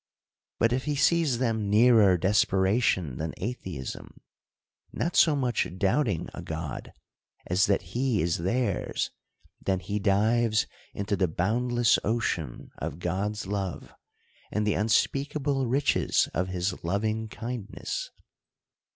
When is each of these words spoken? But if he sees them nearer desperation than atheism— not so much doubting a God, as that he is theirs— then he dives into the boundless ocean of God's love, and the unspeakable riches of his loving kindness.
But 0.57 0.73
if 0.73 0.85
he 0.85 0.95
sees 0.95 1.37
them 1.37 1.69
nearer 1.69 2.17
desperation 2.17 3.17
than 3.17 3.35
atheism— 3.37 4.19
not 4.91 5.15
so 5.15 5.35
much 5.35 5.67
doubting 5.77 6.27
a 6.33 6.41
God, 6.41 6.91
as 7.45 7.67
that 7.67 7.83
he 7.93 8.19
is 8.19 8.39
theirs— 8.39 9.11
then 9.67 9.79
he 9.79 9.99
dives 9.99 10.65
into 10.95 11.15
the 11.15 11.27
boundless 11.27 11.99
ocean 12.03 12.71
of 12.79 12.97
God's 12.97 13.45
love, 13.45 13.93
and 14.51 14.65
the 14.65 14.73
unspeakable 14.73 15.67
riches 15.67 16.27
of 16.33 16.47
his 16.47 16.83
loving 16.83 17.27
kindness. 17.27 18.09